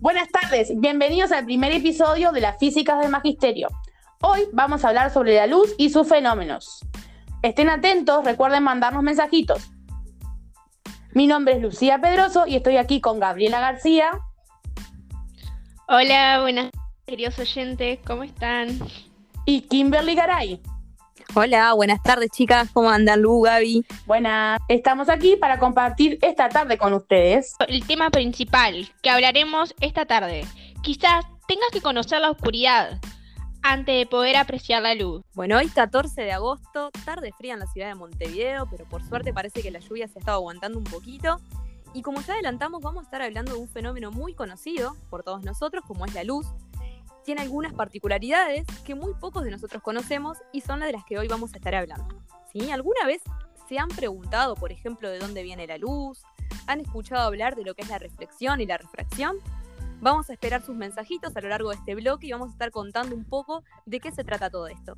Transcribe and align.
Buenas 0.00 0.30
tardes, 0.30 0.72
bienvenidos 0.80 1.30
al 1.30 1.44
primer 1.44 1.72
episodio 1.72 2.32
de 2.32 2.40
las 2.40 2.56
físicas 2.58 3.00
del 3.00 3.10
magisterio. 3.10 3.68
Hoy 4.22 4.48
vamos 4.50 4.82
a 4.82 4.88
hablar 4.88 5.12
sobre 5.12 5.34
la 5.34 5.46
luz 5.46 5.74
y 5.76 5.90
sus 5.90 6.08
fenómenos. 6.08 6.80
Estén 7.42 7.68
atentos, 7.68 8.24
recuerden 8.24 8.62
mandarnos 8.62 9.02
mensajitos. 9.02 9.70
Mi 11.12 11.26
nombre 11.26 11.56
es 11.56 11.60
Lucía 11.60 12.00
Pedroso 12.00 12.46
y 12.46 12.56
estoy 12.56 12.78
aquí 12.78 13.02
con 13.02 13.20
Gabriela 13.20 13.60
García. 13.60 14.10
Hola, 15.86 16.40
buenas 16.40 16.70
queridos 17.04 17.38
oyentes, 17.38 17.98
¿cómo 18.06 18.22
están? 18.22 18.78
Y 19.44 19.60
Kimberly 19.60 20.14
Garay. 20.14 20.62
Hola, 21.34 21.72
buenas 21.74 22.02
tardes 22.02 22.30
chicas, 22.30 22.68
¿cómo 22.72 22.90
andan 22.90 23.22
Lu, 23.22 23.42
Gaby? 23.42 23.84
Buenas, 24.06 24.60
estamos 24.68 25.08
aquí 25.08 25.36
para 25.36 25.58
compartir 25.58 26.18
esta 26.22 26.48
tarde 26.48 26.78
con 26.78 26.92
ustedes. 26.92 27.54
El 27.68 27.86
tema 27.86 28.10
principal 28.10 28.90
que 29.02 29.10
hablaremos 29.10 29.74
esta 29.80 30.06
tarde. 30.06 30.44
Quizás 30.82 31.24
tengas 31.46 31.70
que 31.72 31.80
conocer 31.80 32.20
la 32.20 32.30
oscuridad 32.30 33.00
antes 33.62 33.94
de 33.94 34.06
poder 34.06 34.36
apreciar 34.36 34.82
la 34.82 34.94
luz. 34.94 35.22
Bueno, 35.34 35.58
hoy 35.58 35.68
14 35.68 36.22
de 36.22 36.32
agosto, 36.32 36.90
tarde 37.04 37.32
fría 37.36 37.54
en 37.54 37.60
la 37.60 37.66
ciudad 37.66 37.88
de 37.88 37.94
Montevideo, 37.94 38.66
pero 38.70 38.84
por 38.86 39.02
suerte 39.02 39.32
parece 39.32 39.62
que 39.62 39.70
la 39.70 39.80
lluvia 39.80 40.08
se 40.08 40.18
ha 40.18 40.20
estado 40.20 40.38
aguantando 40.38 40.78
un 40.78 40.84
poquito. 40.84 41.40
Y 41.92 42.02
como 42.02 42.20
ya 42.22 42.34
adelantamos, 42.34 42.82
vamos 42.82 43.02
a 43.02 43.04
estar 43.04 43.22
hablando 43.22 43.52
de 43.52 43.58
un 43.58 43.68
fenómeno 43.68 44.10
muy 44.12 44.34
conocido 44.34 44.96
por 45.10 45.22
todos 45.22 45.42
nosotros, 45.42 45.84
como 45.86 46.06
es 46.06 46.14
la 46.14 46.24
luz, 46.24 46.46
tiene 47.24 47.42
algunas 47.42 47.72
particularidades 47.72 48.66
que 48.84 48.94
muy 48.94 49.14
pocos 49.14 49.44
de 49.44 49.50
nosotros 49.50 49.82
conocemos 49.82 50.38
y 50.52 50.60
son 50.60 50.80
las 50.80 50.88
de 50.88 50.92
las 50.92 51.04
que 51.04 51.18
hoy 51.18 51.28
vamos 51.28 51.52
a 51.54 51.56
estar 51.56 51.74
hablando. 51.74 52.22
¿Sí? 52.52 52.70
¿Alguna 52.70 53.06
vez 53.06 53.22
se 53.68 53.78
han 53.78 53.88
preguntado, 53.88 54.56
por 54.56 54.72
ejemplo, 54.72 55.08
de 55.08 55.18
dónde 55.18 55.42
viene 55.42 55.66
la 55.66 55.78
luz? 55.78 56.22
¿Han 56.66 56.80
escuchado 56.80 57.22
hablar 57.22 57.56
de 57.56 57.64
lo 57.64 57.74
que 57.74 57.82
es 57.82 57.88
la 57.88 57.98
reflexión 57.98 58.60
y 58.60 58.66
la 58.66 58.78
refracción? 58.78 59.36
Vamos 60.00 60.30
a 60.30 60.32
esperar 60.32 60.62
sus 60.62 60.74
mensajitos 60.74 61.36
a 61.36 61.40
lo 61.40 61.48
largo 61.48 61.70
de 61.70 61.76
este 61.76 61.94
bloque 61.94 62.26
y 62.26 62.32
vamos 62.32 62.48
a 62.48 62.52
estar 62.52 62.70
contando 62.70 63.14
un 63.14 63.24
poco 63.24 63.62
de 63.86 64.00
qué 64.00 64.10
se 64.10 64.24
trata 64.24 64.50
todo 64.50 64.66
esto. 64.66 64.96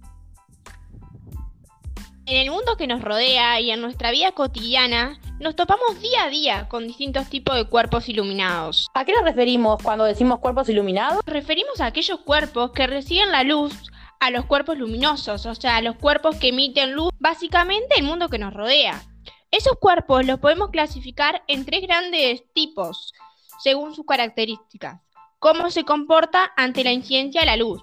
En 2.24 2.36
el 2.36 2.52
mundo 2.52 2.76
que 2.76 2.86
nos 2.86 3.02
rodea 3.02 3.60
y 3.60 3.72
en 3.72 3.80
nuestra 3.80 4.12
vida 4.12 4.30
cotidiana, 4.30 5.18
nos 5.40 5.56
topamos 5.56 6.00
día 6.00 6.22
a 6.22 6.28
día 6.28 6.68
con 6.68 6.86
distintos 6.86 7.28
tipos 7.28 7.56
de 7.56 7.64
cuerpos 7.64 8.08
iluminados. 8.08 8.86
¿A 8.94 9.04
qué 9.04 9.12
nos 9.12 9.24
referimos 9.24 9.82
cuando 9.82 10.04
decimos 10.04 10.38
cuerpos 10.38 10.68
iluminados? 10.68 11.20
referimos 11.26 11.80
a 11.80 11.86
aquellos 11.86 12.20
cuerpos 12.20 12.70
que 12.70 12.86
reciben 12.86 13.32
la 13.32 13.42
luz 13.42 13.74
a 14.20 14.30
los 14.30 14.44
cuerpos 14.44 14.78
luminosos, 14.78 15.46
o 15.46 15.54
sea, 15.56 15.76
a 15.76 15.82
los 15.82 15.96
cuerpos 15.96 16.36
que 16.36 16.50
emiten 16.50 16.92
luz, 16.92 17.10
básicamente 17.18 17.96
el 17.98 18.04
mundo 18.04 18.28
que 18.28 18.38
nos 18.38 18.54
rodea. 18.54 19.02
Esos 19.50 19.76
cuerpos 19.80 20.24
los 20.24 20.38
podemos 20.38 20.70
clasificar 20.70 21.42
en 21.48 21.64
tres 21.64 21.82
grandes 21.82 22.44
tipos, 22.54 23.12
según 23.58 23.96
sus 23.96 24.06
características. 24.06 25.00
Cómo 25.40 25.70
se 25.70 25.82
comporta 25.82 26.52
ante 26.56 26.84
la 26.84 26.92
incidencia 26.92 27.40
de 27.40 27.46
la 27.46 27.56
luz. 27.56 27.82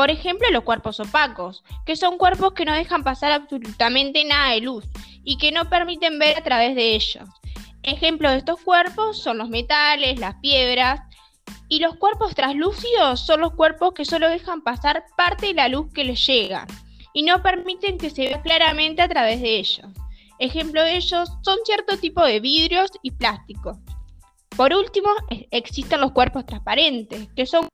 Por 0.00 0.10
ejemplo, 0.10 0.48
los 0.50 0.64
cuerpos 0.64 0.98
opacos, 0.98 1.62
que 1.84 1.94
son 1.94 2.16
cuerpos 2.16 2.54
que 2.54 2.64
no 2.64 2.72
dejan 2.72 3.04
pasar 3.04 3.32
absolutamente 3.32 4.24
nada 4.24 4.52
de 4.52 4.62
luz 4.62 4.86
y 5.24 5.36
que 5.36 5.52
no 5.52 5.68
permiten 5.68 6.18
ver 6.18 6.38
a 6.38 6.42
través 6.42 6.74
de 6.74 6.94
ellos. 6.94 7.28
Ejemplos 7.82 8.32
de 8.32 8.38
estos 8.38 8.62
cuerpos 8.62 9.22
son 9.22 9.36
los 9.36 9.50
metales, 9.50 10.18
las 10.18 10.36
piedras, 10.36 11.02
y 11.68 11.80
los 11.80 11.96
cuerpos 11.96 12.34
translúcidos 12.34 13.20
son 13.20 13.42
los 13.42 13.52
cuerpos 13.52 13.92
que 13.92 14.06
solo 14.06 14.30
dejan 14.30 14.62
pasar 14.62 15.04
parte 15.18 15.48
de 15.48 15.52
la 15.52 15.68
luz 15.68 15.92
que 15.92 16.04
les 16.04 16.26
llega 16.26 16.66
y 17.12 17.22
no 17.22 17.42
permiten 17.42 17.98
que 17.98 18.08
se 18.08 18.22
vea 18.22 18.40
claramente 18.40 19.02
a 19.02 19.08
través 19.08 19.42
de 19.42 19.58
ellos. 19.58 19.86
Ejemplo 20.38 20.82
de 20.82 20.96
ellos 20.96 21.28
son 21.42 21.58
cierto 21.66 21.98
tipo 21.98 22.24
de 22.24 22.40
vidrios 22.40 22.90
y 23.02 23.10
plásticos. 23.10 23.76
Por 24.56 24.72
último, 24.72 25.10
existen 25.50 26.00
los 26.00 26.12
cuerpos 26.12 26.46
transparentes, 26.46 27.28
que 27.36 27.44
son 27.44 27.68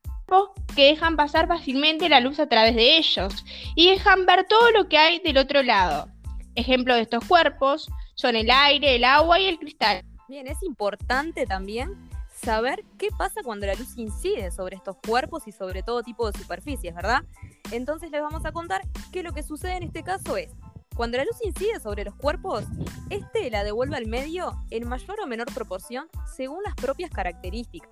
que 0.75 0.89
dejan 0.89 1.17
pasar 1.17 1.49
fácilmente 1.49 2.09
la 2.09 2.21
luz 2.21 2.39
a 2.39 2.49
través 2.49 2.75
de 2.75 2.99
ellos 2.99 3.45
y 3.75 3.91
dejan 3.91 4.27
ver 4.27 4.47
todo 4.47 4.71
lo 4.73 4.89
que 4.89 4.99
hay 4.99 5.21
del 5.21 5.39
otro 5.39 5.63
lado. 5.63 6.09
Ejemplo 6.55 6.95
de 6.95 7.03
estos 7.03 7.25
cuerpos 7.25 7.89
son 8.15 8.37
el 8.37 8.51
aire, 8.51 8.97
el 8.97 9.05
agua 9.05 9.41
y 9.41 9.47
el 9.47 9.59
cristal. 9.59 10.05
Bien, 10.29 10.47
es 10.49 10.63
importante 10.63 11.47
también 11.47 12.09
saber 12.43 12.85
qué 12.99 13.09
pasa 13.17 13.43
cuando 13.43 13.67
la 13.67 13.75
luz 13.75 13.97
incide 13.97 14.51
sobre 14.51 14.77
estos 14.77 14.97
cuerpos 15.07 15.47
y 15.47 15.53
sobre 15.53 15.83
todo 15.83 16.03
tipo 16.03 16.31
de 16.31 16.39
superficies, 16.39 16.95
¿verdad? 16.95 17.23
Entonces 17.71 18.11
les 18.11 18.21
vamos 18.21 18.45
a 18.45 18.53
contar 18.53 18.83
que 19.13 19.23
lo 19.23 19.33
que 19.33 19.43
sucede 19.43 19.77
en 19.77 19.85
este 19.85 20.03
caso 20.03 20.37
es 20.37 20.51
cuando 20.97 21.19
la 21.19 21.25
luz 21.25 21.37
incide 21.45 21.79
sobre 21.79 22.05
los 22.05 22.15
cuerpos, 22.15 22.65
este 23.11 23.51
la 23.51 23.65
devuelve 23.65 23.97
al 23.97 24.07
medio 24.07 24.55
en 24.71 24.89
mayor 24.89 25.21
o 25.21 25.27
menor 25.27 25.53
proporción 25.53 26.09
según 26.35 26.63
las 26.65 26.75
propias 26.75 27.11
características, 27.11 27.91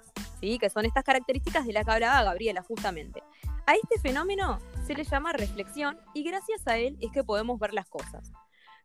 que 0.59 0.71
son 0.71 0.85
estas 0.85 1.05
características 1.05 1.67
de 1.67 1.73
la 1.73 1.85
que 1.85 1.91
hablaba 1.91 2.23
Gabriela 2.23 2.63
justamente. 2.63 3.23
A 3.67 3.75
este 3.75 3.99
fenómeno 4.01 4.59
se 4.87 4.95
le 4.95 5.05
llama 5.05 5.33
reflexión 5.33 5.99
y 6.13 6.23
gracias 6.23 6.67
a 6.67 6.77
él 6.77 6.97
es 7.01 7.11
que 7.11 7.25
podemos 7.25 7.59
ver 7.59 7.73
las 7.73 7.87
cosas. 7.87 8.31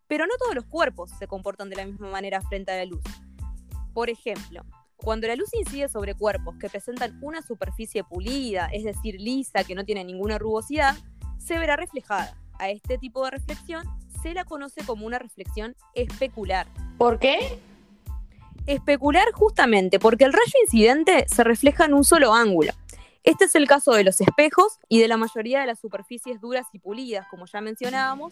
Pero 0.07 0.25
no 0.25 0.33
todos 0.39 0.55
los 0.55 0.65
cuerpos 0.65 1.11
se 1.19 1.27
comportan 1.27 1.69
de 1.69 1.75
la 1.75 1.85
misma 1.85 2.09
manera 2.09 2.41
frente 2.41 2.71
a 2.71 2.77
la 2.77 2.85
luz. 2.85 3.03
Por 3.93 4.09
ejemplo, 4.09 4.63
cuando 4.95 5.27
la 5.27 5.35
luz 5.35 5.53
incide 5.53 5.89
sobre 5.89 6.15
cuerpos 6.15 6.55
que 6.59 6.69
presentan 6.69 7.19
una 7.21 7.41
superficie 7.41 8.03
pulida, 8.03 8.69
es 8.71 8.83
decir, 8.83 9.15
lisa, 9.19 9.63
que 9.63 9.75
no 9.75 9.85
tiene 9.85 10.03
ninguna 10.03 10.37
rugosidad, 10.37 10.95
se 11.37 11.57
verá 11.57 11.75
reflejada. 11.75 12.37
A 12.57 12.69
este 12.69 12.97
tipo 12.97 13.23
de 13.25 13.31
reflexión 13.31 13.85
se 14.21 14.33
la 14.33 14.45
conoce 14.45 14.83
como 14.85 15.05
una 15.05 15.19
reflexión 15.19 15.75
especular. 15.93 16.67
¿Por 16.97 17.19
qué? 17.19 17.59
Especular 18.69 19.31
justamente 19.31 19.97
porque 19.97 20.25
el 20.25 20.31
rayo 20.31 20.53
incidente 20.63 21.25
se 21.27 21.43
refleja 21.43 21.85
en 21.85 21.95
un 21.95 22.03
solo 22.03 22.35
ángulo. 22.35 22.71
Este 23.23 23.45
es 23.45 23.55
el 23.55 23.67
caso 23.67 23.93
de 23.93 24.03
los 24.03 24.21
espejos 24.21 24.77
y 24.87 24.99
de 24.99 25.07
la 25.07 25.17
mayoría 25.17 25.61
de 25.61 25.65
las 25.65 25.79
superficies 25.79 26.39
duras 26.39 26.67
y 26.71 26.77
pulidas, 26.77 27.25
como 27.31 27.47
ya 27.47 27.61
mencionábamos. 27.61 28.31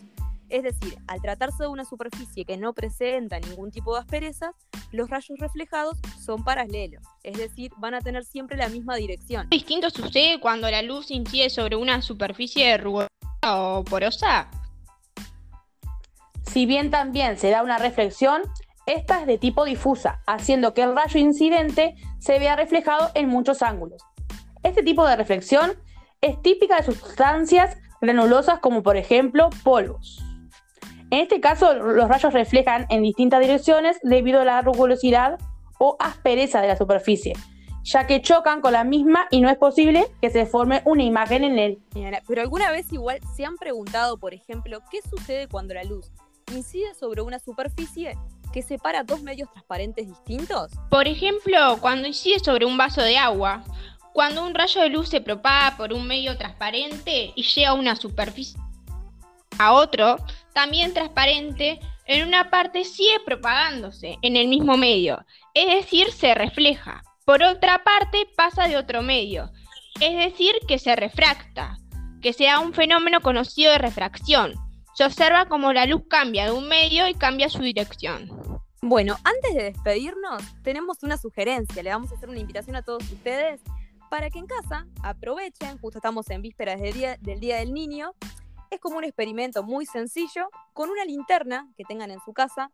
Es 0.50 0.62
decir, 0.62 1.00
al 1.08 1.24
tratarse 1.24 1.64
de 1.64 1.70
una 1.70 1.86
superficie 1.86 2.46
que 2.46 2.56
no 2.56 2.74
presenta 2.74 3.40
ningún 3.40 3.72
tipo 3.72 3.96
de 3.96 4.02
asperezas, 4.02 4.52
los 4.92 5.10
rayos 5.10 5.40
reflejados 5.40 5.98
son 6.24 6.44
paralelos, 6.44 7.02
es 7.24 7.36
decir, 7.36 7.72
van 7.78 7.96
a 7.96 8.02
tener 8.02 8.24
siempre 8.24 8.58
la 8.58 8.70
misma 8.70 8.96
dirección. 8.96 9.50
Distinto 9.50 9.90
sucede 9.90 10.40
cuando 10.40 10.70
la 10.70 10.84
luz 10.84 11.10
incide 11.10 11.50
sobre 11.50 11.78
una 11.78 12.04
superficie 12.04 12.78
rugosa 12.78 13.08
o 13.44 13.84
porosa. 13.84 14.52
Si 16.44 16.68
bien 16.68 16.92
también 16.92 17.40
se 17.40 17.50
da 17.50 17.64
una 17.64 17.80
reflexión, 17.80 18.44
esta 18.88 19.20
es 19.20 19.28
de 19.28 19.38
tipo 19.38 19.66
difusa, 19.66 20.22
haciendo 20.26 20.74
que 20.74 20.82
el 20.82 20.96
rayo 20.96 21.20
incidente 21.20 21.96
se 22.20 22.40
vea 22.40 22.56
reflejado 22.56 23.12
en 23.14 23.28
muchos 23.28 23.62
ángulos. 23.62 24.02
Este 24.64 24.82
tipo 24.82 25.06
de 25.06 25.18
reflexión 25.18 25.74
es 26.22 26.42
típica 26.42 26.78
de 26.78 26.84
sustancias 26.84 27.78
granulosas 28.02 28.60
como 28.60 28.82
por 28.84 28.96
ejemplo 28.96 29.50
polvos. 29.64 30.24
En 31.12 31.20
este 31.20 31.42
caso, 31.42 31.74
los 31.74 32.08
rayos 32.08 32.34
reflejan 32.34 32.86
en 32.90 33.04
distintas 33.04 33.42
direcciones 33.42 33.98
debido 34.04 34.42
a 34.42 34.46
la 34.46 34.62
rugosidad 34.62 35.38
o 35.80 35.98
aspereza 36.00 36.62
de 36.62 36.70
la 36.70 36.78
superficie, 36.78 37.34
ya 37.84 38.08
que 38.08 38.22
chocan 38.22 38.62
con 38.62 38.74
la 38.74 38.84
misma 38.84 39.28
y 39.32 39.42
no 39.42 39.50
es 39.50 39.58
posible 39.58 40.08
que 40.22 40.30
se 40.30 40.46
forme 40.46 40.82
una 40.86 41.04
imagen 41.04 41.44
en 41.44 41.60
él. 41.60 41.82
Pero 42.28 42.42
alguna 42.42 42.72
vez 42.72 42.92
igual 42.92 43.20
se 43.36 43.46
han 43.46 43.58
preguntado, 43.58 44.18
por 44.18 44.34
ejemplo, 44.34 44.80
qué 44.90 45.00
sucede 45.02 45.48
cuando 45.48 45.74
la 45.74 45.84
luz 45.84 46.12
incide 46.54 46.94
sobre 46.94 47.22
una 47.22 47.40
superficie 47.40 48.18
que 48.52 48.62
separa 48.62 49.04
dos 49.04 49.22
medios 49.22 49.52
transparentes 49.52 50.08
distintos? 50.08 50.72
Por 50.90 51.08
ejemplo, 51.08 51.78
cuando 51.82 52.08
incide 52.08 52.40
sobre 52.40 52.66
un 52.66 52.78
vaso 52.78 53.02
de 53.02 53.18
agua, 53.18 53.64
cuando 54.14 54.44
un 54.44 54.56
rayo 54.56 54.82
de 54.82 54.90
luz 54.90 55.10
se 55.10 55.22
propaga 55.22 55.78
por 55.78 55.94
un 55.94 56.08
medio 56.08 56.38
transparente 56.38 57.34
y 57.36 57.44
llega 57.44 57.70
a 57.70 57.74
una 57.74 57.96
superficie 57.96 58.60
a 59.60 59.74
otro, 59.74 60.18
también 60.54 60.94
transparente, 60.94 61.80
en 62.06 62.28
una 62.28 62.50
parte 62.50 62.84
sigue 62.84 63.20
propagándose 63.26 64.18
en 64.22 64.36
el 64.36 64.48
mismo 64.48 64.78
medio, 64.78 65.26
es 65.54 65.68
decir, 65.68 66.12
se 66.12 66.34
refleja. 66.34 67.04
Por 67.26 67.44
otra 67.44 67.84
parte, 67.84 68.28
pasa 68.36 68.68
de 68.68 68.78
otro 68.78 69.02
medio, 69.02 69.52
es 70.00 70.16
decir, 70.16 70.56
que 70.68 70.80
se 70.80 70.96
refracta, 70.96 71.78
que 72.22 72.34
sea 72.34 72.60
un 72.60 72.74
fenómeno 72.74 73.22
conocido 73.22 73.72
de 73.72 73.80
refracción. 73.80 74.54
Se 74.94 75.04
observa 75.04 75.48
cómo 75.48 75.74
la 75.74 75.86
luz 75.86 76.04
cambia 76.10 76.46
de 76.46 76.52
un 76.52 76.68
medio 76.68 77.08
y 77.08 77.14
cambia 77.14 77.50
su 77.50 77.60
dirección. 77.60 78.32
Bueno, 78.82 79.16
antes 79.24 79.56
de 79.56 79.64
despedirnos, 79.64 80.44
tenemos 80.62 81.02
una 81.02 81.18
sugerencia. 81.18 81.82
Le 81.82 81.90
vamos 81.90 82.12
a 82.12 82.16
hacer 82.16 82.30
una 82.30 82.40
invitación 82.40 82.76
a 82.76 82.84
todos 82.84 83.12
ustedes 83.12 83.60
para 84.12 84.30
que 84.30 84.38
en 84.38 84.46
casa 84.46 84.86
aprovechen, 85.02 85.80
justo 85.80 85.98
estamos 85.98 86.30
en 86.30 86.44
vísperas 86.44 86.80
del 86.80 86.94
Día 86.94 87.18
del, 87.20 87.40
día 87.40 87.58
del 87.58 87.74
Niño, 87.74 88.14
es 88.70 88.80
como 88.80 88.98
un 88.98 89.04
experimento 89.04 89.64
muy 89.64 89.86
sencillo, 89.86 90.50
con 90.74 90.90
una 90.90 91.06
linterna 91.06 91.68
que 91.76 91.86
tengan 91.86 92.12
en 92.12 92.20
su 92.24 92.34
casa, 92.34 92.72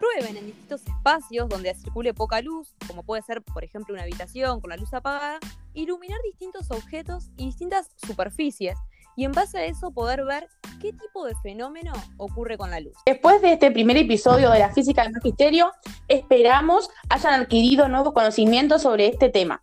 prueben 0.00 0.36
en 0.36 0.46
distintos 0.46 0.82
espacios 0.86 1.48
donde 1.48 1.72
circule 1.74 2.12
poca 2.14 2.42
luz, 2.42 2.74
como 2.88 3.04
puede 3.04 3.22
ser, 3.22 3.40
por 3.42 3.62
ejemplo, 3.62 3.94
una 3.94 4.02
habitación 4.02 4.60
con 4.60 4.70
la 4.70 4.76
luz 4.76 4.92
apagada, 4.92 5.38
iluminar 5.72 6.18
distintos 6.24 6.70
objetos 6.72 7.30
y 7.36 7.46
distintas 7.46 7.90
superficies 7.96 8.76
y 9.16 9.24
en 9.24 9.32
base 9.32 9.58
a 9.58 9.64
eso 9.64 9.90
poder 9.90 10.24
ver 10.24 10.48
qué 10.80 10.92
tipo 10.92 11.24
de 11.24 11.34
fenómeno 11.42 11.92
ocurre 12.16 12.58
con 12.58 12.70
la 12.70 12.80
luz. 12.80 12.94
Después 13.06 13.40
de 13.42 13.52
este 13.52 13.70
primer 13.70 13.96
episodio 13.96 14.50
de 14.50 14.58
la 14.58 14.72
física 14.72 15.02
del 15.02 15.12
magisterio, 15.12 15.72
esperamos 16.08 16.90
hayan 17.08 17.40
adquirido 17.40 17.88
nuevos 17.88 18.12
conocimientos 18.12 18.82
sobre 18.82 19.06
este 19.08 19.28
tema. 19.28 19.60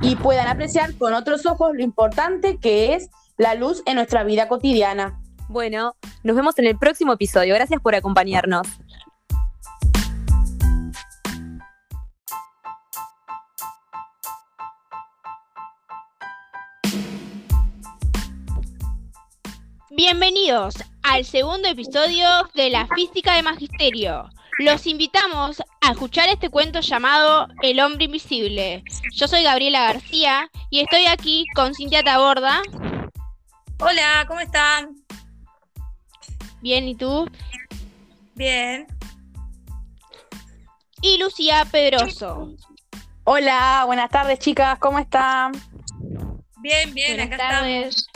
y 0.00 0.14
puedan 0.14 0.46
apreciar 0.46 0.94
con 0.96 1.12
otros 1.12 1.44
ojos 1.44 1.72
lo 1.74 1.82
importante 1.82 2.58
que 2.58 2.94
es 2.94 3.10
la 3.36 3.54
luz 3.54 3.82
en 3.84 3.96
nuestra 3.96 4.22
vida 4.22 4.46
cotidiana. 4.46 5.20
Bueno, 5.48 5.96
nos 6.22 6.36
vemos 6.36 6.58
en 6.58 6.66
el 6.66 6.78
próximo 6.78 7.14
episodio. 7.14 7.54
Gracias 7.54 7.80
por 7.80 7.94
acompañarnos. 7.94 8.66
Bienvenidos 19.98 20.76
al 21.02 21.24
segundo 21.24 21.66
episodio 21.66 22.28
de 22.54 22.70
la 22.70 22.86
Física 22.86 23.34
de 23.34 23.42
Magisterio. 23.42 24.30
Los 24.60 24.86
invitamos 24.86 25.60
a 25.80 25.90
escuchar 25.90 26.28
este 26.28 26.50
cuento 26.50 26.78
llamado 26.78 27.48
El 27.64 27.80
hombre 27.80 28.04
invisible. 28.04 28.84
Yo 29.16 29.26
soy 29.26 29.42
Gabriela 29.42 29.92
García 29.92 30.48
y 30.70 30.78
estoy 30.78 31.06
aquí 31.06 31.46
con 31.52 31.74
Cintia 31.74 32.04
Taborda. 32.04 32.62
Hola, 33.80 34.24
¿cómo 34.28 34.38
están? 34.38 34.94
Bien, 36.60 36.86
¿y 36.86 36.94
tú? 36.94 37.28
Bien. 38.36 38.86
Y 41.02 41.18
Lucía 41.18 41.66
Pedroso. 41.72 42.54
Hola, 43.24 43.82
buenas 43.84 44.10
tardes 44.10 44.38
chicas, 44.38 44.78
¿cómo 44.78 45.00
están? 45.00 45.50
Bien, 46.60 46.94
bien, 46.94 47.16
Buenas 47.16 47.34
acá 47.34 47.48
tardes. 47.48 48.08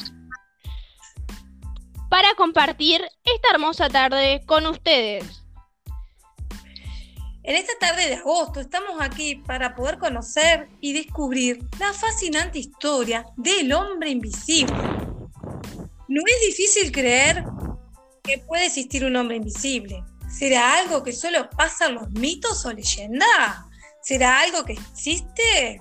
Para 2.13 2.35
compartir 2.35 3.01
esta 3.25 3.49
hermosa 3.55 3.89
tarde 3.89 4.43
con 4.45 4.67
ustedes. 4.67 5.47
En 7.43 7.57
esta 7.57 7.73
tarde 7.81 8.07
de 8.07 8.17
agosto 8.17 8.61
estamos 8.61 9.01
aquí 9.01 9.37
para 9.37 9.75
poder 9.75 9.97
conocer 9.97 10.69
y 10.83 10.93
descubrir 10.93 11.61
la 11.81 11.91
fascinante 11.95 12.59
historia 12.59 13.25
del 13.39 13.73
hombre 13.73 14.11
invisible. 14.11 14.77
No 16.07 16.21
es 16.27 16.49
difícil 16.49 16.93
creer 16.93 17.47
que 18.23 18.37
puede 18.47 18.67
existir 18.67 19.07
un 19.07 19.17
hombre 19.17 19.37
invisible. 19.37 20.05
¿Será 20.29 20.81
algo 20.81 21.03
que 21.03 21.15
solo 21.15 21.49
pasa 21.49 21.87
en 21.87 21.95
los 21.95 22.11
mitos 22.11 22.67
o 22.67 22.75
leyendas? 22.75 23.65
¿Será 24.03 24.41
algo 24.41 24.65
que 24.67 24.75
existe? 24.75 25.81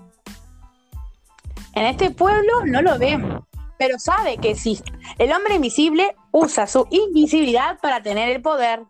En 1.76 1.86
este 1.88 2.10
pueblo 2.10 2.66
no 2.66 2.82
lo 2.82 2.98
ven, 2.98 3.38
pero 3.78 4.00
sabe 4.00 4.38
que 4.38 4.52
existe. 4.52 4.94
El 5.18 5.34
hombre 5.34 5.56
invisible 5.56 6.16
usa 6.32 6.68
su 6.68 6.88
invisibilidad 6.90 7.80
para 7.80 8.02
tener 8.02 8.30
el 8.30 8.42
poder. 8.42 8.84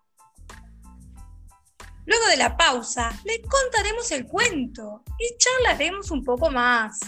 Luego 2.06 2.26
de 2.28 2.38
la 2.38 2.58
pausa, 2.58 3.12
les 3.26 3.40
contaremos 3.48 4.12
el 4.12 4.26
cuento 4.26 5.04
y 5.20 5.38
charlaremos 5.38 6.12
un 6.12 6.24
poco 6.24 6.50
más. 6.50 7.00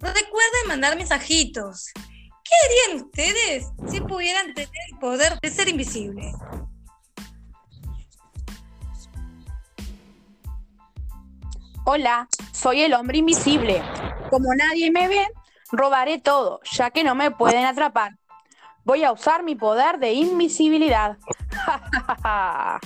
Recuerden 0.00 0.68
mandar 0.68 0.96
mensajitos. 0.96 1.90
¿Qué 1.94 2.90
harían 2.90 3.04
ustedes 3.04 3.68
si 3.88 4.00
pudieran 4.00 4.52
tener 4.52 4.68
el 4.90 4.98
poder 4.98 5.38
de 5.40 5.50
ser 5.50 5.68
invisible? 5.68 6.32
Hola, 11.86 12.28
soy 12.52 12.82
el 12.82 12.94
hombre 12.94 13.18
invisible. 13.18 13.82
Como 14.30 14.54
nadie 14.54 14.90
me 14.90 15.08
ve, 15.08 15.26
robaré 15.70 16.18
todo, 16.18 16.60
ya 16.70 16.90
que 16.90 17.04
no 17.04 17.14
me 17.14 17.30
pueden 17.30 17.64
atrapar. 17.64 18.18
Voy 18.84 19.02
a 19.02 19.12
usar 19.12 19.42
mi 19.42 19.54
poder 19.54 19.98
de 19.98 20.12
invisibilidad. 20.12 21.16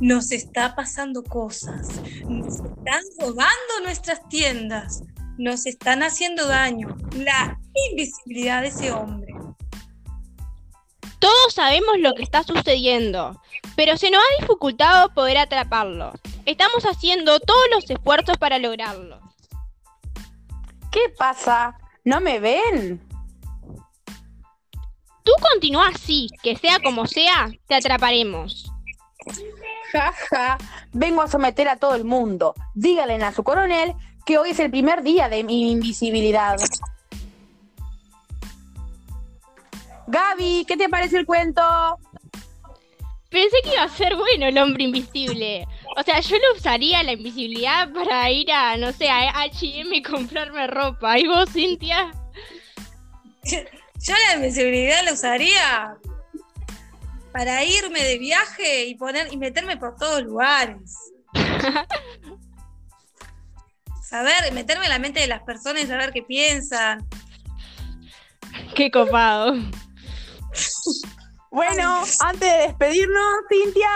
Nos 0.00 0.32
está 0.32 0.74
pasando 0.74 1.22
cosas. 1.22 2.00
Nos 2.26 2.54
están 2.54 3.02
robando 3.18 3.80
nuestras 3.84 4.26
tiendas. 4.28 5.02
Nos 5.36 5.66
están 5.66 6.02
haciendo 6.02 6.46
daño. 6.46 6.96
La 7.12 7.58
invisibilidad 7.90 8.62
de 8.62 8.68
ese 8.68 8.90
hombre. 8.90 9.34
Todos 11.18 11.52
sabemos 11.54 11.98
lo 11.98 12.14
que 12.14 12.22
está 12.22 12.42
sucediendo, 12.42 13.38
pero 13.76 13.98
se 13.98 14.10
nos 14.10 14.22
ha 14.22 14.40
dificultado 14.40 15.12
poder 15.12 15.36
atraparlo. 15.36 16.14
Estamos 16.46 16.84
haciendo 16.84 17.38
todos 17.40 17.66
los 17.74 17.90
esfuerzos 17.90 18.38
para 18.38 18.58
lograrlo. 18.58 19.20
¿Qué 20.90 21.10
pasa? 21.18 21.76
¿No 22.04 22.22
me 22.22 22.40
ven? 22.40 23.09
Tú 25.24 25.32
continúa 25.52 25.88
así, 25.88 26.28
que 26.42 26.56
sea 26.56 26.80
como 26.80 27.06
sea, 27.06 27.50
te 27.66 27.74
atraparemos. 27.74 28.70
Ja, 29.92 30.12
ja. 30.30 30.58
Vengo 30.92 31.22
a 31.22 31.28
someter 31.28 31.68
a 31.68 31.76
todo 31.76 31.94
el 31.94 32.04
mundo. 32.04 32.54
Díganle 32.74 33.22
a 33.24 33.32
su 33.32 33.42
coronel 33.42 33.94
que 34.24 34.38
hoy 34.38 34.50
es 34.50 34.60
el 34.60 34.70
primer 34.70 35.02
día 35.02 35.28
de 35.28 35.44
mi 35.44 35.72
invisibilidad. 35.72 36.56
Gaby, 40.06 40.64
¿qué 40.66 40.76
te 40.76 40.88
parece 40.88 41.18
el 41.18 41.26
cuento? 41.26 41.62
Pensé 43.30 43.56
que 43.62 43.74
iba 43.74 43.84
a 43.84 43.88
ser 43.88 44.16
bueno 44.16 44.46
el 44.46 44.58
hombre 44.58 44.84
invisible. 44.84 45.66
O 45.96 46.02
sea, 46.02 46.18
yo 46.20 46.36
no 46.36 46.56
usaría 46.56 47.02
la 47.04 47.12
invisibilidad 47.12 47.92
para 47.92 48.28
ir 48.30 48.50
a, 48.50 48.76
no 48.76 48.92
sé, 48.92 49.08
a 49.08 49.42
H&M 49.42 49.96
y 49.96 50.02
comprarme 50.02 50.66
ropa. 50.66 51.16
¿Y 51.18 51.28
vos, 51.28 51.48
Cintia? 51.50 52.12
Yo 54.02 54.14
la 54.14 54.36
invisibilidad 54.36 55.04
la 55.04 55.12
usaría 55.12 55.96
para 57.32 57.62
irme 57.64 58.02
de 58.02 58.18
viaje 58.18 58.86
y 58.86 58.94
poner 58.94 59.30
y 59.30 59.36
meterme 59.36 59.76
por 59.76 59.96
todos 59.96 60.22
lugares. 60.22 60.96
Saber, 64.02 64.52
meterme 64.52 64.86
en 64.86 64.90
la 64.90 64.98
mente 64.98 65.20
de 65.20 65.26
las 65.26 65.42
personas 65.42 65.84
y 65.84 65.86
saber 65.86 66.12
qué 66.12 66.22
piensan. 66.22 67.06
Qué 68.74 68.90
copado. 68.90 69.54
Bueno, 71.52 72.04
antes 72.20 72.48
de 72.48 72.58
despedirnos, 72.68 73.24
Cintia. 73.48 73.90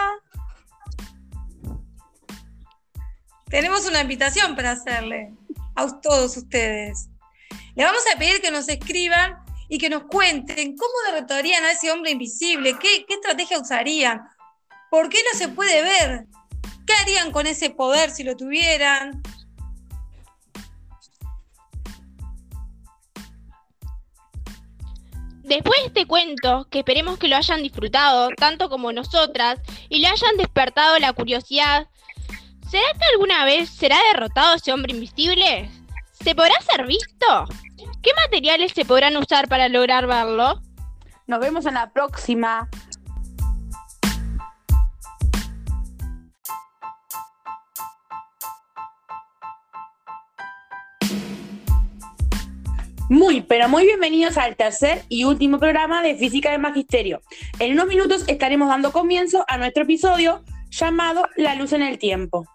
Tenemos 3.48 3.86
una 3.86 4.00
invitación 4.00 4.56
para 4.56 4.72
hacerle 4.72 5.32
a 5.76 5.86
todos 6.00 6.36
ustedes. 6.36 7.08
Le 7.76 7.84
vamos 7.84 8.02
a 8.12 8.18
pedir 8.18 8.40
que 8.40 8.50
nos 8.50 8.68
escriban 8.68 9.43
y 9.68 9.78
que 9.78 9.88
nos 9.88 10.04
cuenten 10.04 10.76
cómo 10.76 10.92
derrotarían 11.06 11.64
a 11.64 11.72
ese 11.72 11.90
hombre 11.90 12.10
invisible, 12.10 12.76
qué, 12.78 13.06
estrategia 13.08 13.58
usarían, 13.58 14.22
por 14.90 15.08
qué 15.08 15.18
no 15.32 15.38
se 15.38 15.48
puede 15.48 15.82
ver, 15.82 16.26
qué 16.86 16.92
harían 16.94 17.30
con 17.30 17.46
ese 17.46 17.70
poder 17.70 18.10
si 18.10 18.24
lo 18.24 18.36
tuvieran. 18.36 19.22
Después 25.42 25.78
de 25.80 25.86
este 25.88 26.06
cuento, 26.06 26.66
que 26.70 26.78
esperemos 26.78 27.18
que 27.18 27.28
lo 27.28 27.36
hayan 27.36 27.62
disfrutado 27.62 28.30
tanto 28.30 28.70
como 28.70 28.92
nosotras 28.92 29.58
y 29.90 29.98
le 29.98 30.06
hayan 30.06 30.38
despertado 30.38 30.98
la 30.98 31.12
curiosidad, 31.12 31.86
¿será 32.70 32.86
que 32.94 33.04
alguna 33.12 33.44
vez 33.44 33.68
será 33.68 33.98
derrotado 34.12 34.54
ese 34.54 34.72
hombre 34.72 34.94
invisible? 34.94 35.70
¿Se 36.12 36.34
podrá 36.34 36.54
ser 36.62 36.86
visto? 36.86 37.46
¿Qué 37.76 38.10
materiales 38.28 38.72
se 38.72 38.84
podrán 38.84 39.16
usar 39.16 39.48
para 39.48 39.68
lograr 39.68 40.06
verlo? 40.06 40.60
Nos 41.26 41.40
vemos 41.40 41.66
en 41.66 41.74
la 41.74 41.92
próxima. 41.92 42.68
Muy, 53.08 53.42
pero 53.42 53.68
muy 53.68 53.84
bienvenidos 53.84 54.38
al 54.38 54.56
tercer 54.56 55.02
y 55.08 55.24
último 55.24 55.58
programa 55.58 56.02
de 56.02 56.16
Física 56.16 56.50
de 56.50 56.58
Magisterio. 56.58 57.22
En 57.58 57.72
unos 57.72 57.86
minutos 57.86 58.24
estaremos 58.28 58.68
dando 58.68 58.92
comienzo 58.92 59.44
a 59.48 59.58
nuestro 59.58 59.82
episodio 59.82 60.42
llamado 60.70 61.28
La 61.36 61.54
luz 61.54 61.72
en 61.72 61.82
el 61.82 61.98
tiempo. 61.98 62.46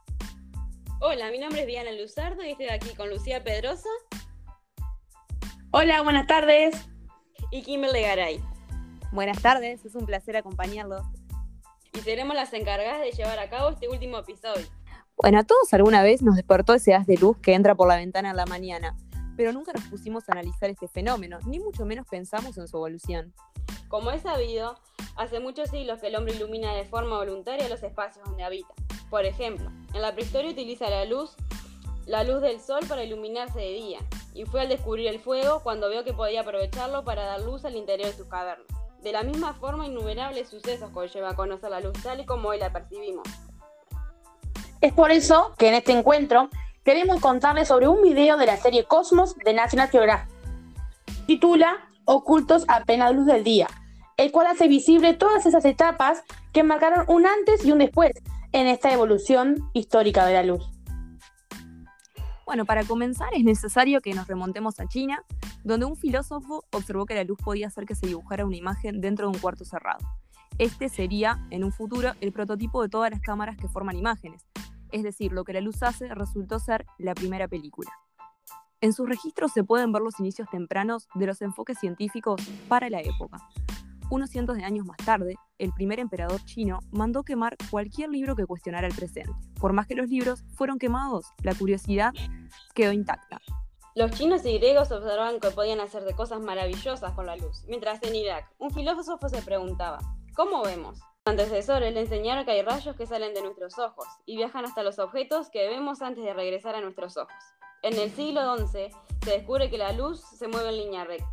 Hola, 1.02 1.30
mi 1.32 1.40
nombre 1.40 1.62
es 1.62 1.68
Diana 1.68 1.92
Luzardo 1.92 2.44
y 2.44 2.52
estoy 2.52 2.68
aquí 2.68 2.90
con 2.96 3.10
Lucía 3.10 3.44
Pedrosa 3.44 3.90
Hola, 5.72 6.02
buenas 6.02 6.26
tardes. 6.26 6.90
y 7.52 7.62
Kimberly 7.62 8.02
Garay. 8.02 8.44
Buenas 9.12 9.40
tardes, 9.40 9.86
es 9.86 9.94
un 9.94 10.08
placer 10.08 10.36
acompañarlos. 10.36 11.06
Y 11.94 12.00
seremos 12.00 12.36
las 12.36 12.52
encargadas 12.54 13.02
de 13.02 13.12
llevar 13.12 13.38
a 13.38 13.52
cabo 13.52 13.70
este 13.70 13.88
último 13.88 14.18
episodio. 14.18 14.66
Bueno, 15.16 15.38
a 15.38 15.44
todos 15.44 15.72
alguna 15.74 16.02
vez 16.02 16.24
nos 16.24 16.36
despertó 16.36 16.74
ese 16.74 16.96
haz 16.96 17.06
de 17.06 17.18
luz 17.18 17.38
que 17.38 17.54
entra 17.54 17.76
por 17.76 17.88
la 17.88 17.98
ventana 17.98 18.32
en 18.32 18.36
la 18.36 18.48
mañana, 18.48 18.98
pero 19.38 19.54
nunca 19.54 19.72
nos 19.72 19.84
pusimos 19.84 20.28
a 20.28 20.32
analizar 20.32 20.72
este 20.72 20.88
fenómeno, 20.88 21.38
ni 21.46 21.60
mucho 21.60 21.86
menos 21.86 22.08
pensamos 22.08 22.58
en 22.58 22.68
su 22.68 22.78
evolución. 22.78 23.34
Como 23.90 24.10
es 24.10 24.24
sabido, 24.24 24.76
hace 25.18 25.40
muchos 25.40 25.70
siglos 25.70 26.00
que 26.00 26.08
el 26.08 26.16
hombre 26.16 26.34
ilumina 26.36 26.74
de 26.74 26.86
forma 26.86 27.18
voluntaria 27.18 27.70
los 27.70 27.84
espacios 27.84 28.26
donde 28.26 28.44
habita. 28.44 28.74
Por 29.12 29.26
ejemplo, 29.26 29.72
en 29.94 30.02
la 30.02 30.14
prehistoria 30.14 30.50
utiliza 30.50 30.90
la 30.90 31.06
luz, 31.06 31.36
la 32.10 32.24
luz 32.24 32.42
del 32.42 32.60
sol 32.60 32.80
para 32.88 33.04
iluminarse 33.04 33.60
de 33.60 33.72
día, 33.72 34.00
y 34.34 34.44
fue 34.46 34.62
al 34.62 34.68
descubrir 34.68 35.06
el 35.08 35.20
fuego 35.20 35.60
cuando 35.62 35.92
vio 35.92 36.04
que 36.04 36.12
podía 36.12 36.42
aprovecharlo 36.42 37.04
para 37.04 37.24
dar 37.24 37.42
luz 37.42 37.66
al 37.66 37.76
interior 37.76 38.10
de 38.10 38.18
sus 38.18 38.26
cavernas. 38.26 38.66
De 39.04 39.12
la 39.12 39.22
misma 39.22 39.54
forma, 39.54 39.86
innumerables 39.86 40.50
sucesos 40.50 40.90
conlleva 40.90 41.30
a 41.30 41.36
conocer 41.36 41.70
la 41.70 41.82
luz 41.82 41.94
tal 42.02 42.20
y 42.20 42.26
como 42.26 42.50
hoy 42.50 42.58
la 42.58 42.74
percibimos. 42.74 43.28
Es 44.82 44.92
por 44.92 45.12
eso 45.12 45.54
que 45.60 45.68
en 45.68 45.76
este 45.76 45.92
encuentro 45.92 46.50
queremos 46.84 47.22
contarles 47.22 47.68
sobre 47.68 47.88
un 47.88 48.02
video 48.02 48.38
de 48.38 48.48
la 48.48 48.58
serie 48.58 48.86
Cosmos 48.86 49.36
de 49.38 49.54
National 49.54 49.90
Geographic. 49.90 50.34
Titula 51.28 51.78
Ocultos 52.06 52.66
a 52.70 52.86
plena 52.86 53.12
luz 53.12 53.28
del 53.28 53.44
día, 53.44 53.68
el 54.18 54.32
cual 54.32 54.48
hace 54.48 54.68
visible 54.68 55.14
todas 55.14 55.46
esas 55.46 55.64
etapas 55.64 56.24
que 56.54 56.64
marcaron 56.64 57.06
un 57.08 57.28
antes 57.28 57.64
y 57.64 57.72
un 57.72 57.78
después 57.78 58.14
en 58.52 58.66
esta 58.66 58.92
evolución 58.92 59.70
histórica 59.74 60.26
de 60.26 60.34
la 60.34 60.42
luz. 60.42 60.79
Bueno, 62.50 62.66
para 62.66 62.84
comenzar 62.84 63.32
es 63.36 63.44
necesario 63.44 64.02
que 64.02 64.12
nos 64.16 64.26
remontemos 64.26 64.80
a 64.80 64.88
China, 64.88 65.24
donde 65.64 65.86
un 65.86 65.96
filósofo 65.96 66.66
observó 66.72 67.06
que 67.06 67.14
la 67.14 67.24
luz 67.24 67.38
podía 67.38 67.68
hacer 67.68 67.86
que 67.86 67.94
se 67.94 68.08
dibujara 68.08 68.44
una 68.44 68.56
imagen 68.56 69.02
dentro 69.02 69.30
de 69.30 69.36
un 69.36 69.40
cuarto 69.40 69.66
cerrado. 69.66 70.00
Este 70.58 70.90
sería, 70.90 71.46
en 71.52 71.64
un 71.64 71.72
futuro, 71.72 72.14
el 72.22 72.32
prototipo 72.32 72.82
de 72.82 72.90
todas 72.90 73.12
las 73.12 73.22
cámaras 73.22 73.56
que 73.56 73.68
forman 73.68 73.98
imágenes, 73.98 74.48
es 74.92 75.04
decir, 75.04 75.32
lo 75.32 75.44
que 75.44 75.54
la 75.54 75.62
luz 75.62 75.84
hace 75.84 76.08
resultó 76.16 76.58
ser 76.58 76.88
la 76.98 77.14
primera 77.14 77.48
película. 77.48 77.92
En 78.82 78.94
sus 78.94 79.08
registros 79.08 79.52
se 79.52 79.64
pueden 79.64 79.92
ver 79.92 80.02
los 80.02 80.20
inicios 80.20 80.50
tempranos 80.50 81.08
de 81.14 81.28
los 81.28 81.44
enfoques 81.44 81.78
científicos 81.78 82.42
para 82.68 82.90
la 82.90 83.02
época. 83.02 83.38
Unos 84.12 84.32
cientos 84.32 84.58
de 84.58 84.64
años 84.64 84.88
más 84.88 84.98
tarde, 84.98 85.36
el 85.60 85.72
primer 85.72 86.00
emperador 86.00 86.44
chino 86.44 86.80
mandó 86.90 87.22
quemar 87.22 87.56
cualquier 87.70 88.10
libro 88.10 88.36
que 88.36 88.48
cuestionara 88.48 88.88
el 88.88 88.96
presente. 88.96 89.32
Por 89.60 89.72
más 89.72 89.86
que 89.86 89.94
los 89.94 90.10
libros 90.10 90.44
fueron 90.56 90.80
quemados, 90.80 91.28
la 91.44 91.54
curiosidad 91.54 92.12
quedó 92.74 92.92
intacta. 92.92 93.40
Los 93.94 94.10
chinos 94.12 94.44
y 94.46 94.58
griegos 94.58 94.92
observaban 94.92 95.40
que 95.40 95.52
podían 95.52 95.80
hacer 95.80 96.06
de 96.06 96.16
cosas 96.16 96.40
maravillosas 96.40 97.14
con 97.14 97.28
la 97.28 97.36
luz, 97.36 97.64
mientras 97.68 98.02
en 98.02 98.16
Irak 98.16 98.52
un 98.58 98.72
filósofo 98.72 99.30
se 99.30 99.44
preguntaba, 99.44 100.00
¿cómo 100.36 100.64
vemos? 100.64 100.98
Los 100.98 101.36
antecesores 101.36 101.94
le 101.94 102.02
enseñaron 102.02 102.46
que 102.46 102.52
hay 102.52 102.64
rayos 102.64 102.96
que 102.96 103.06
salen 103.06 103.36
de 103.36 103.44
nuestros 103.44 103.78
ojos 103.78 104.08
y 104.26 104.38
viajan 104.38 104.66
hasta 104.66 104.82
los 104.82 104.98
objetos 104.98 105.52
que 105.52 105.68
vemos 105.68 106.02
antes 106.02 106.24
de 106.24 106.34
regresar 106.34 106.74
a 106.74 106.82
nuestros 106.82 107.16
ojos. 107.16 107.36
En 107.84 107.94
el 107.94 108.10
siglo 108.10 108.58
XI 108.58 108.90
se 109.24 109.30
descubre 109.30 109.70
que 109.70 109.78
la 109.78 109.92
luz 109.92 110.20
se 110.22 110.48
mueve 110.48 110.70
en 110.70 110.78
línea 110.78 111.04
recta. 111.04 111.30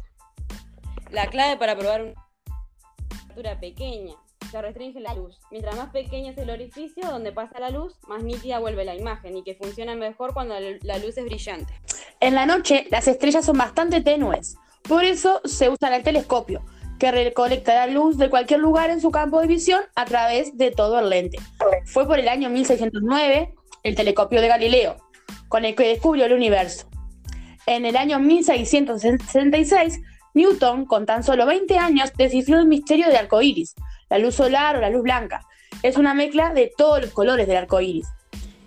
La 1.11 1.28
clave 1.28 1.56
para 1.56 1.78
probar 1.78 2.02
una 2.02 2.25
apertura 3.37 3.61
pequeña 3.61 4.14
se 4.50 4.62
restringe 4.62 5.00
la 5.00 5.14
luz. 5.14 5.38
Mientras 5.50 5.76
más 5.76 5.90
pequeño 5.90 6.31
es 6.31 6.38
el 6.38 6.49
orificio 6.49 7.07
donde 7.07 7.33
pasa 7.33 7.61
la 7.61 7.71
luz, 7.71 7.95
más 8.09 8.23
nítida 8.23 8.61
vuelve 8.61 8.85
la 8.85 8.95
imagen 8.95 9.37
y 9.37 9.43
que 9.43 9.55
funciona 9.55 9.95
mejor 9.95 10.33
cuando 10.33 10.55
la 10.83 10.99
luz 10.99 11.19
es 11.19 11.25
brillante. 11.25 11.75
En 12.21 12.35
la 12.35 12.47
noche, 12.47 12.87
las 12.90 13.09
estrellas 13.09 13.45
son 13.45 13.59
bastante 13.59 14.00
tenues, 14.00 14.57
por 14.88 15.05
eso 15.05 15.43
se 15.45 15.69
usa 15.69 15.95
el 15.95 16.02
telescopio, 16.02 16.64
que 16.99 17.11
recolecta 17.12 17.75
la 17.75 17.93
luz 17.93 18.16
de 18.16 18.31
cualquier 18.31 18.61
lugar 18.61 18.88
en 18.88 19.02
su 19.02 19.11
campo 19.11 19.40
de 19.40 19.49
visión 19.49 19.83
a 19.95 20.07
través 20.07 20.57
de 20.57 20.71
todo 20.71 20.99
el 20.99 21.11
lente. 21.11 21.38
Fue 21.85 22.07
por 22.07 22.19
el 22.19 22.28
año 22.28 22.49
1609 22.49 23.55
el 23.83 23.95
telescopio 23.95 24.40
de 24.40 24.49
Galileo, 24.49 24.97
con 25.49 25.66
el 25.66 25.75
que 25.75 25.88
descubrió 25.88 26.25
el 26.25 26.33
universo. 26.33 26.88
En 27.66 27.85
el 27.85 27.97
año 27.97 28.19
1666, 28.19 30.00
Newton, 30.37 30.85
con 30.85 31.07
tan 31.07 31.25
solo 31.25 31.47
20 31.47 31.78
años, 31.78 32.12
descifró 32.16 32.59
el 32.59 32.66
misterio 32.66 33.07
del 33.07 33.16
arco 33.16 33.40
iris, 33.40 33.75
la 34.11 34.19
luz 34.19 34.35
solar 34.35 34.76
o 34.76 34.81
la 34.81 34.90
luz 34.90 35.02
blanca. 35.02 35.40
Es 35.83 35.97
una 35.97 36.12
mezcla 36.12 36.52
de 36.52 36.71
todos 36.76 37.00
los 37.00 37.11
colores 37.11 37.47
del 37.47 37.57
arco 37.57 37.81
iris. 37.81 38.07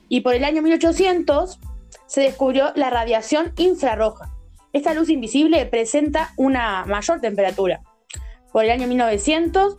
Y 0.09 0.21
por 0.21 0.33
el 0.33 0.43
año 0.43 0.63
1800 0.63 1.59
se 2.07 2.21
descubrió 2.21 2.71
la 2.75 2.89
radiación 2.89 3.53
infrarroja. 3.57 4.31
Esta 4.73 4.95
luz 4.95 5.09
invisible 5.09 5.63
presenta 5.67 6.33
una 6.37 6.85
mayor 6.85 7.21
temperatura. 7.21 7.81
Por 8.51 8.65
el 8.65 8.71
año 8.71 8.87
1900, 8.87 9.77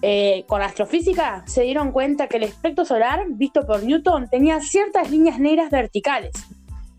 eh, 0.00 0.44
con 0.46 0.62
astrofísica, 0.62 1.42
se 1.48 1.62
dieron 1.62 1.90
cuenta 1.90 2.28
que 2.28 2.36
el 2.36 2.44
espectro 2.44 2.84
solar 2.84 3.24
visto 3.30 3.66
por 3.66 3.82
Newton 3.82 4.28
tenía 4.30 4.60
ciertas 4.60 5.10
líneas 5.10 5.40
negras 5.40 5.70
verticales. 5.70 6.32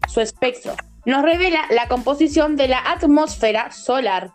Su 0.09 0.19
espectro 0.19 0.75
nos 1.05 1.22
revela 1.22 1.65
la 1.69 1.88
composición 1.88 2.55
de 2.55 2.69
la 2.69 2.79
atmósfera 2.79 3.72
solar. 3.72 4.31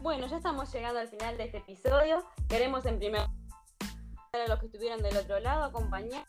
Bueno, 0.00 0.26
ya 0.26 0.36
estamos 0.36 0.72
llegando 0.72 1.00
al 1.00 1.08
final 1.08 1.36
de 1.38 1.44
este 1.44 1.58
episodio. 1.58 2.22
Queremos 2.48 2.84
en 2.86 2.98
primer 2.98 3.22
lugar 3.22 4.46
a 4.46 4.48
los 4.48 4.60
que 4.60 4.66
estuvieron 4.66 5.02
del 5.02 5.16
otro 5.16 5.40
lado 5.40 5.64
acompañar. 5.64 6.24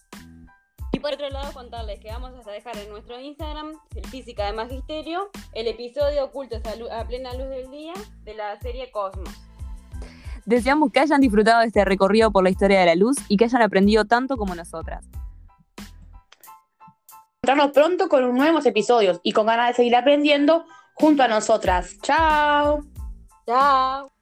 Y 0.93 0.99
por 0.99 1.13
otro 1.13 1.29
lado 1.29 1.51
contarles 1.51 1.99
que 1.99 2.07
vamos 2.07 2.31
a 2.47 2.51
dejar 2.51 2.77
en 2.77 2.89
nuestro 2.89 3.19
Instagram, 3.19 3.73
Física 4.09 4.45
de 4.45 4.53
Magisterio, 4.53 5.29
el 5.51 5.67
episodio 5.67 6.23
Ocultos 6.23 6.61
a, 6.65 7.01
a 7.01 7.05
plena 7.05 7.33
luz 7.33 7.49
del 7.49 7.69
día 7.69 7.93
de 8.23 8.33
la 8.33 8.57
serie 8.61 8.89
Cosmos. 8.91 9.29
Deseamos 10.45 10.91
que 10.93 11.01
hayan 11.01 11.19
disfrutado 11.19 11.59
de 11.59 11.67
este 11.67 11.83
recorrido 11.83 12.31
por 12.31 12.43
la 12.43 12.49
historia 12.49 12.79
de 12.79 12.85
la 12.85 12.95
luz 12.95 13.17
y 13.27 13.35
que 13.35 13.43
hayan 13.43 13.61
aprendido 13.61 14.05
tanto 14.05 14.37
como 14.37 14.55
nosotras. 14.55 15.05
Encontrarnos 17.45 17.73
pronto 17.75 18.09
con 18.09 18.35
nuevos 18.35 18.65
episodios 18.65 19.19
y 19.21 19.31
con 19.31 19.45
ganas 19.45 19.67
de 19.67 19.73
seguir 19.75 19.95
aprendiendo 19.95 20.65
junto 20.95 21.21
a 21.21 21.27
nosotras. 21.27 21.95
¡Chao! 22.01 22.83
Chao. 23.45 24.14